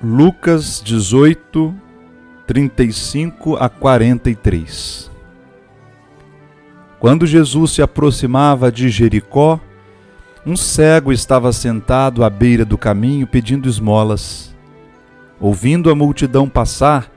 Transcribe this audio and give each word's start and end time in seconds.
Lucas 0.00 0.80
18, 0.84 1.74
35 2.46 3.56
a 3.56 3.68
43 3.68 5.10
Quando 7.00 7.26
Jesus 7.26 7.72
se 7.72 7.82
aproximava 7.82 8.70
de 8.70 8.90
Jericó, 8.90 9.58
um 10.46 10.56
cego 10.56 11.12
estava 11.12 11.52
sentado 11.52 12.22
à 12.22 12.30
beira 12.30 12.64
do 12.64 12.78
caminho 12.78 13.26
pedindo 13.26 13.68
esmolas. 13.68 14.54
Ouvindo 15.40 15.90
a 15.90 15.96
multidão 15.96 16.48
passar, 16.48 17.10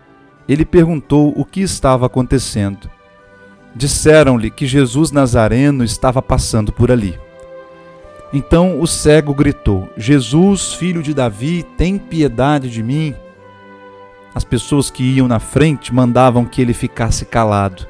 ele 0.49 0.65
perguntou 0.65 1.31
o 1.37 1.45
que 1.45 1.61
estava 1.61 2.07
acontecendo. 2.07 2.89
Disseram-lhe 3.75 4.49
que 4.49 4.65
Jesus 4.65 5.11
Nazareno 5.11 5.83
estava 5.83 6.19
passando 6.19 6.71
por 6.71 6.91
ali. 6.91 7.19
Então 8.33 8.79
o 8.79 8.87
cego 8.87 9.33
gritou: 9.33 9.89
Jesus, 9.97 10.73
filho 10.73 11.03
de 11.03 11.13
Davi, 11.13 11.63
tem 11.77 11.97
piedade 11.97 12.69
de 12.69 12.81
mim. 12.81 13.13
As 14.33 14.43
pessoas 14.43 14.89
que 14.89 15.03
iam 15.03 15.27
na 15.27 15.39
frente 15.39 15.93
mandavam 15.93 16.45
que 16.45 16.61
ele 16.61 16.73
ficasse 16.73 17.25
calado. 17.25 17.85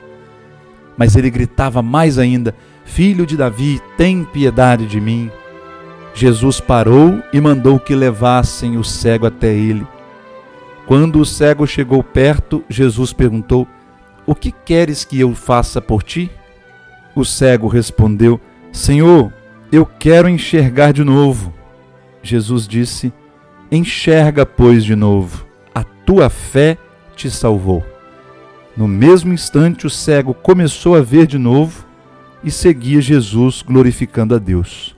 Mas 0.98 1.16
ele 1.16 1.30
gritava 1.30 1.82
mais 1.82 2.18
ainda: 2.18 2.56
Filho 2.84 3.26
de 3.26 3.38
Davi, 3.38 3.80
tem 3.96 4.24
piedade 4.24 4.88
de 4.88 5.00
mim. 5.00 5.32
Jesus 6.14 6.60
parou 6.60 7.22
e 7.32 7.40
mandou 7.40 7.80
que 7.80 7.96
levassem 7.96 8.78
o 8.78 8.84
cego 8.84 9.28
até 9.28 9.54
ele. 9.54 9.88
Quando 10.86 11.20
o 11.20 11.26
cego 11.26 11.66
chegou 11.66 12.04
perto, 12.04 12.64
Jesus 12.68 13.14
perguntou: 13.14 13.68
O 14.26 14.36
que 14.36 14.52
queres 14.52 15.06
que 15.06 15.20
eu 15.20 15.34
faça 15.36 15.80
por 15.80 16.04
ti? 16.04 16.30
O 17.16 17.24
cego 17.24 17.68
respondeu: 17.68 18.42
Senhor, 18.72 19.32
eu 19.72 19.86
quero 19.86 20.28
enxergar 20.28 20.92
de 20.92 21.04
novo. 21.04 21.54
Jesus 22.22 22.68
disse: 22.68 23.14
Enxerga, 23.72 24.46
pois, 24.46 24.84
de 24.84 24.96
novo. 24.96 25.46
A 25.74 25.84
tua 25.84 26.30
fé 26.30 26.78
te 27.16 27.30
salvou. 27.32 27.84
No 28.76 28.88
mesmo 28.88 29.34
instante, 29.34 29.88
o 29.88 29.90
cego 29.90 30.34
começou 30.34 30.96
a 30.96 31.02
ver 31.02 31.26
de 31.26 31.38
novo 31.38 31.86
e 32.44 32.52
seguia 32.52 33.02
Jesus, 33.02 33.62
glorificando 33.62 34.36
a 34.36 34.38
Deus. 34.38 34.96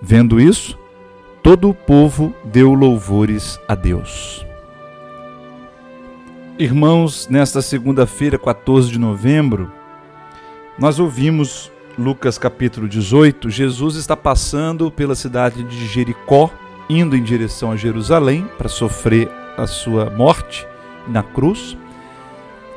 Vendo 0.00 0.40
isso, 0.40 0.78
todo 1.42 1.68
o 1.68 1.74
povo 1.74 2.34
deu 2.44 2.74
louvores 2.74 3.58
a 3.66 3.74
Deus. 3.74 4.44
Irmãos, 6.58 7.28
nesta 7.28 7.62
segunda-feira, 7.62 8.38
14 8.38 8.90
de 8.90 8.98
novembro, 8.98 9.70
nós 10.78 10.98
ouvimos 10.98 11.70
Lucas 11.98 12.38
capítulo 12.38 12.88
18, 12.88 13.50
Jesus 13.50 13.96
está 13.96 14.16
passando 14.16 14.88
pela 14.88 15.16
cidade 15.16 15.64
de 15.64 15.84
Jericó, 15.88 16.48
indo 16.88 17.16
em 17.16 17.22
direção 17.22 17.72
a 17.72 17.76
Jerusalém 17.76 18.48
para 18.56 18.68
sofrer 18.68 19.28
a 19.56 19.66
sua 19.66 20.08
morte 20.08 20.64
na 21.08 21.24
cruz. 21.24 21.76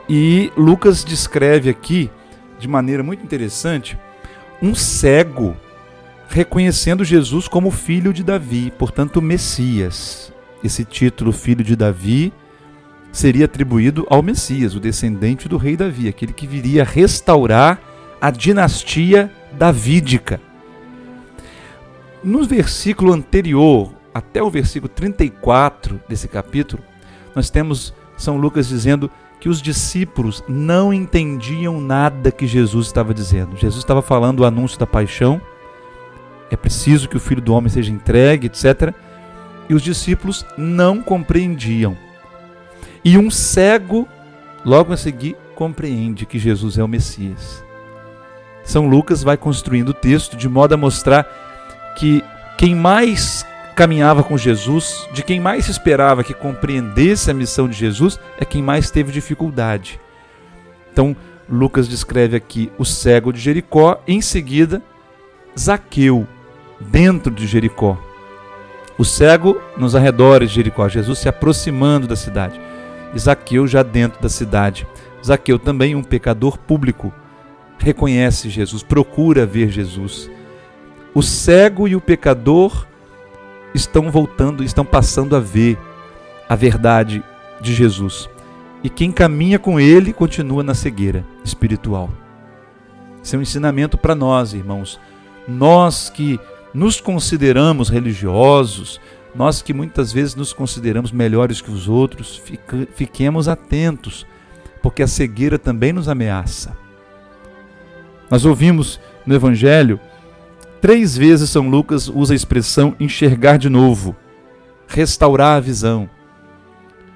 E 0.09 0.51
Lucas 0.57 1.03
descreve 1.03 1.69
aqui, 1.69 2.09
de 2.57 2.67
maneira 2.67 3.03
muito 3.03 3.23
interessante, 3.23 3.95
um 4.59 4.73
cego 4.73 5.55
reconhecendo 6.27 7.05
Jesus 7.05 7.47
como 7.47 7.69
filho 7.69 8.11
de 8.11 8.23
Davi, 8.23 8.73
portanto, 8.75 9.21
Messias. 9.21 10.33
Esse 10.63 10.83
título, 10.83 11.31
filho 11.31 11.63
de 11.63 11.75
Davi, 11.75 12.33
seria 13.11 13.45
atribuído 13.45 14.07
ao 14.09 14.23
Messias, 14.23 14.73
o 14.73 14.79
descendente 14.79 15.47
do 15.47 15.57
rei 15.57 15.77
Davi, 15.77 16.07
aquele 16.07 16.33
que 16.33 16.47
viria 16.47 16.83
restaurar 16.83 17.90
a 18.21 18.29
dinastia 18.29 19.31
davídica. 19.51 20.39
No 22.23 22.45
versículo 22.45 23.13
anterior, 23.13 23.91
até 24.13 24.43
o 24.43 24.49
versículo 24.49 24.87
34 24.87 25.99
desse 26.07 26.27
capítulo, 26.27 26.83
nós 27.35 27.49
temos 27.49 27.93
São 28.15 28.37
Lucas 28.37 28.67
dizendo 28.67 29.09
que 29.39 29.49
os 29.49 29.59
discípulos 29.59 30.43
não 30.47 30.93
entendiam 30.93 31.81
nada 31.81 32.31
que 32.31 32.45
Jesus 32.45 32.85
estava 32.85 33.11
dizendo. 33.11 33.57
Jesus 33.57 33.83
estava 33.83 34.03
falando 34.03 34.41
o 34.41 34.45
anúncio 34.45 34.77
da 34.77 34.85
paixão, 34.85 35.41
é 36.51 36.55
preciso 36.55 37.09
que 37.09 37.17
o 37.17 37.19
filho 37.19 37.41
do 37.41 37.53
homem 37.53 37.69
seja 37.69 37.91
entregue, 37.91 38.47
etc. 38.47 38.93
E 39.67 39.73
os 39.73 39.81
discípulos 39.81 40.45
não 40.57 41.01
compreendiam. 41.01 41.97
E 43.03 43.17
um 43.17 43.31
cego, 43.31 44.07
logo 44.63 44.93
a 44.93 44.97
seguir, 44.97 45.35
compreende 45.55 46.25
que 46.25 46.37
Jesus 46.37 46.77
é 46.77 46.83
o 46.83 46.87
Messias. 46.87 47.63
São 48.63 48.87
Lucas 48.87 49.23
vai 49.23 49.37
construindo 49.37 49.89
o 49.89 49.93
texto 49.93 50.37
de 50.37 50.47
modo 50.47 50.73
a 50.73 50.77
mostrar 50.77 51.25
que 51.97 52.23
quem 52.57 52.75
mais 52.75 53.45
caminhava 53.75 54.23
com 54.23 54.37
Jesus, 54.37 55.07
de 55.13 55.23
quem 55.23 55.39
mais 55.39 55.67
esperava 55.67 56.23
que 56.23 56.33
compreendesse 56.33 57.31
a 57.31 57.33
missão 57.33 57.67
de 57.67 57.75
Jesus, 57.75 58.19
é 58.37 58.45
quem 58.45 58.61
mais 58.61 58.91
teve 58.91 59.11
dificuldade. 59.11 59.99
Então, 60.91 61.15
Lucas 61.49 61.87
descreve 61.87 62.37
aqui 62.37 62.71
o 62.77 62.85
cego 62.85 63.33
de 63.33 63.39
Jericó, 63.39 64.01
em 64.07 64.21
seguida, 64.21 64.81
Zaqueu, 65.57 66.27
dentro 66.79 67.31
de 67.31 67.47
Jericó. 67.47 67.97
O 68.97 69.03
cego 69.03 69.59
nos 69.77 69.95
arredores 69.95 70.49
de 70.49 70.55
Jericó, 70.55 70.87
Jesus 70.87 71.19
se 71.19 71.27
aproximando 71.27 72.07
da 72.07 72.15
cidade. 72.15 72.59
E 73.13 73.19
Zaqueu 73.19 73.67
já 73.67 73.83
dentro 73.83 74.21
da 74.21 74.29
cidade. 74.29 74.87
Zaqueu 75.25 75.57
também 75.57 75.95
um 75.95 76.03
pecador 76.03 76.57
público, 76.57 77.11
reconhece 77.81 78.49
Jesus, 78.49 78.83
procura 78.83 79.45
ver 79.45 79.69
Jesus. 79.69 80.29
O 81.13 81.21
cego 81.21 81.87
e 81.87 81.95
o 81.95 82.01
pecador 82.01 82.85
estão 83.73 84.09
voltando, 84.11 84.63
estão 84.63 84.85
passando 84.85 85.35
a 85.35 85.39
ver 85.39 85.77
a 86.47 86.55
verdade 86.55 87.23
de 87.59 87.73
Jesus. 87.73 88.29
E 88.83 88.89
quem 88.89 89.11
caminha 89.11 89.59
com 89.59 89.79
ele 89.79 90.13
continua 90.13 90.63
na 90.63 90.73
cegueira 90.73 91.25
espiritual. 91.43 92.09
Esse 93.23 93.35
é 93.35 93.39
um 93.39 93.41
ensinamento 93.41 93.97
para 93.97 94.15
nós, 94.15 94.53
irmãos. 94.53 94.99
Nós 95.47 96.09
que 96.09 96.39
nos 96.73 96.99
consideramos 96.99 97.89
religiosos, 97.89 98.99
nós 99.35 99.61
que 99.61 99.73
muitas 99.73 100.11
vezes 100.11 100.35
nos 100.35 100.53
consideramos 100.53 101.11
melhores 101.11 101.61
que 101.61 101.71
os 101.71 101.87
outros, 101.87 102.41
fiquemos 102.93 103.47
atentos, 103.47 104.25
porque 104.81 105.03
a 105.03 105.07
cegueira 105.07 105.59
também 105.59 105.93
nos 105.93 106.09
ameaça. 106.09 106.75
Nós 108.31 108.45
ouvimos 108.45 108.97
no 109.25 109.35
Evangelho, 109.35 109.99
três 110.79 111.17
vezes 111.17 111.49
São 111.49 111.69
Lucas 111.69 112.07
usa 112.07 112.33
a 112.33 112.35
expressão 112.35 112.95
enxergar 112.97 113.57
de 113.57 113.67
novo, 113.67 114.15
restaurar 114.87 115.57
a 115.57 115.59
visão. 115.59 116.09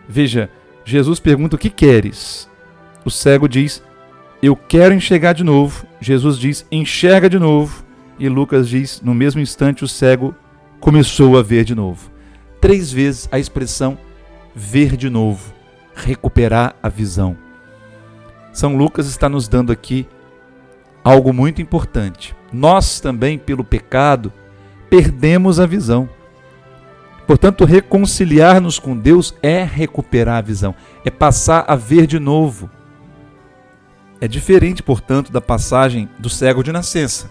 Veja, 0.09 0.49
Jesus 0.83 1.21
pergunta: 1.21 1.55
O 1.55 1.59
que 1.59 1.69
queres? 1.69 2.49
O 3.05 3.09
cego 3.09 3.47
diz: 3.47 3.81
Eu 4.43 4.57
quero 4.57 4.93
enxergar 4.93 5.31
de 5.31 5.43
novo. 5.45 5.87
Jesus 6.01 6.37
diz: 6.37 6.67
Enxerga 6.69 7.29
de 7.29 7.39
novo. 7.39 7.85
E 8.19 8.27
Lucas 8.27 8.67
diz: 8.67 9.01
No 9.01 9.15
mesmo 9.15 9.39
instante, 9.39 9.85
o 9.85 9.87
cego 9.87 10.35
começou 10.81 11.37
a 11.37 11.41
ver 11.41 11.63
de 11.63 11.73
novo. 11.73 12.11
Três 12.59 12.91
vezes 12.91 13.29
a 13.31 13.39
expressão 13.39 13.97
ver 14.53 14.97
de 14.97 15.09
novo, 15.09 15.53
recuperar 15.95 16.75
a 16.83 16.89
visão. 16.89 17.37
São 18.51 18.75
Lucas 18.75 19.07
está 19.07 19.29
nos 19.29 19.47
dando 19.47 19.71
aqui 19.71 20.07
algo 21.05 21.31
muito 21.31 21.61
importante. 21.61 22.35
Nós 22.51 22.99
também, 22.99 23.37
pelo 23.37 23.63
pecado, 23.63 24.33
perdemos 24.89 25.59
a 25.59 25.67
visão. 25.67 26.09
Portanto, 27.27 27.63
reconciliar-nos 27.63 28.79
com 28.79 28.97
Deus 28.97 29.35
é 29.41 29.63
recuperar 29.63 30.37
a 30.37 30.41
visão, 30.41 30.73
é 31.03 31.11
passar 31.11 31.63
a 31.67 31.75
ver 31.75 32.07
de 32.07 32.19
novo. 32.19 32.69
É 34.19 34.27
diferente, 34.27 34.81
portanto, 34.81 35.31
da 35.31 35.41
passagem 35.41 36.09
do 36.17 36.29
cego 36.29 36.63
de 36.63 36.71
nascença. 36.71 37.29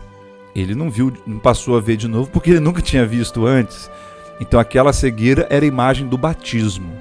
Ele 0.54 0.74
não 0.74 0.88
viu, 0.88 1.12
não 1.26 1.40
passou 1.40 1.76
a 1.76 1.80
ver 1.80 1.96
de 1.96 2.06
novo 2.06 2.30
porque 2.30 2.50
ele 2.50 2.60
nunca 2.60 2.80
tinha 2.80 3.04
visto 3.04 3.44
antes. 3.44 3.90
Então 4.38 4.60
aquela 4.60 4.92
cegueira 4.92 5.48
era 5.50 5.64
a 5.64 5.68
imagem 5.68 6.06
do 6.06 6.16
batismo. 6.16 6.92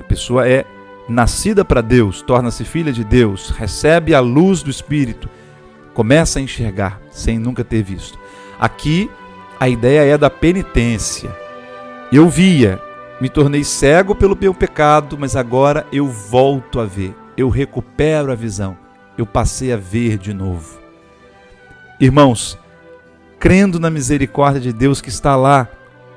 A 0.00 0.02
pessoa 0.02 0.48
é 0.48 0.64
nascida 1.08 1.64
para 1.64 1.80
Deus, 1.80 2.20
torna-se 2.20 2.64
filha 2.64 2.92
de 2.92 3.04
Deus, 3.04 3.50
recebe 3.50 4.14
a 4.14 4.20
luz 4.20 4.62
do 4.62 4.70
Espírito, 4.70 5.28
começa 5.98 6.38
a 6.38 6.42
enxergar 6.42 7.00
sem 7.10 7.40
nunca 7.40 7.64
ter 7.64 7.82
visto. 7.82 8.16
Aqui 8.56 9.10
a 9.58 9.68
ideia 9.68 10.14
é 10.14 10.16
da 10.16 10.30
penitência. 10.30 11.28
Eu 12.12 12.28
via, 12.28 12.80
me 13.20 13.28
tornei 13.28 13.64
cego 13.64 14.14
pelo 14.14 14.38
meu 14.40 14.54
pecado, 14.54 15.18
mas 15.18 15.34
agora 15.34 15.84
eu 15.90 16.06
volto 16.06 16.78
a 16.78 16.84
ver, 16.84 17.16
eu 17.36 17.48
recupero 17.48 18.30
a 18.30 18.36
visão, 18.36 18.78
eu 19.18 19.26
passei 19.26 19.72
a 19.72 19.76
ver 19.76 20.18
de 20.18 20.32
novo. 20.32 20.78
Irmãos, 21.98 22.56
crendo 23.40 23.80
na 23.80 23.90
misericórdia 23.90 24.60
de 24.60 24.72
Deus 24.72 25.00
que 25.00 25.08
está 25.08 25.34
lá 25.34 25.66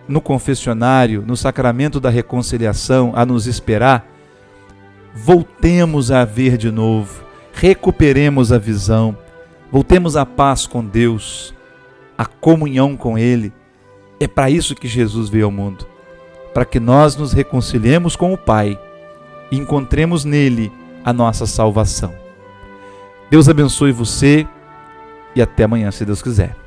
no 0.07 0.21
confessionário, 0.21 1.23
no 1.25 1.35
sacramento 1.35 1.99
da 1.99 2.11
reconciliação, 2.11 3.13
a 3.15 3.25
nos 3.25 3.47
esperar, 3.47 4.05
voltemos 5.11 6.11
a 6.11 6.23
ver 6.23 6.55
de 6.55 6.69
novo, 6.69 7.23
recuperemos 7.51 8.51
a 8.51 8.59
visão, 8.59 9.17
Voltemos 9.71 10.17
à 10.17 10.25
paz 10.25 10.67
com 10.67 10.83
Deus, 10.85 11.53
à 12.17 12.25
comunhão 12.25 12.97
com 12.97 13.17
Ele. 13.17 13.53
É 14.19 14.27
para 14.27 14.49
isso 14.49 14.75
que 14.75 14.87
Jesus 14.87 15.29
veio 15.29 15.45
ao 15.45 15.51
mundo 15.51 15.91
para 16.53 16.65
que 16.65 16.79
nós 16.79 17.15
nos 17.15 17.33
reconciliemos 17.33 18.15
com 18.15 18.33
o 18.33 18.37
Pai 18.37 18.79
e 19.49 19.57
encontremos 19.57 20.25
nele 20.25 20.71
a 21.03 21.11
nossa 21.11 21.45
salvação. 21.45 22.13
Deus 23.29 23.47
abençoe 23.47 23.91
você 23.91 24.45
e 25.35 25.41
até 25.41 25.63
amanhã, 25.63 25.89
se 25.91 26.05
Deus 26.05 26.21
quiser. 26.21 26.60